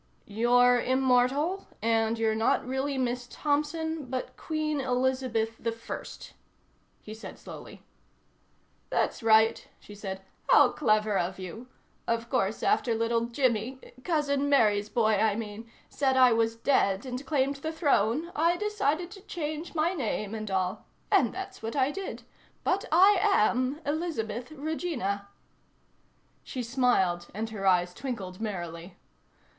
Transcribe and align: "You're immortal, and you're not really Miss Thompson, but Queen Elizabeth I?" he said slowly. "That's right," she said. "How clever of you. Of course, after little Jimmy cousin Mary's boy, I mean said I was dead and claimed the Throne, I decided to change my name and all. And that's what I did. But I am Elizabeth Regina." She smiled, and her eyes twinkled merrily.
"You're 0.25 0.81
immortal, 0.81 1.67
and 1.79 2.17
you're 2.17 2.33
not 2.33 2.65
really 2.65 2.97
Miss 2.97 3.27
Thompson, 3.29 4.05
but 4.07 4.35
Queen 4.35 4.81
Elizabeth 4.81 5.61
I?" 5.63 6.03
he 7.03 7.13
said 7.13 7.37
slowly. 7.37 7.83
"That's 8.89 9.21
right," 9.21 9.67
she 9.79 9.93
said. 9.93 10.23
"How 10.49 10.69
clever 10.69 11.19
of 11.19 11.37
you. 11.37 11.67
Of 12.07 12.31
course, 12.31 12.63
after 12.63 12.95
little 12.95 13.25
Jimmy 13.27 13.77
cousin 14.03 14.49
Mary's 14.49 14.89
boy, 14.89 15.17
I 15.17 15.35
mean 15.35 15.69
said 15.87 16.17
I 16.17 16.33
was 16.33 16.55
dead 16.55 17.05
and 17.05 17.23
claimed 17.23 17.57
the 17.57 17.71
Throne, 17.71 18.31
I 18.35 18.57
decided 18.57 19.11
to 19.11 19.21
change 19.21 19.75
my 19.75 19.93
name 19.93 20.33
and 20.33 20.49
all. 20.49 20.87
And 21.11 21.31
that's 21.31 21.61
what 21.61 21.75
I 21.75 21.91
did. 21.91 22.23
But 22.63 22.85
I 22.91 23.19
am 23.21 23.79
Elizabeth 23.85 24.49
Regina." 24.51 25.27
She 26.43 26.63
smiled, 26.63 27.27
and 27.35 27.51
her 27.51 27.67
eyes 27.67 27.93
twinkled 27.93 28.41
merrily. 28.41 28.97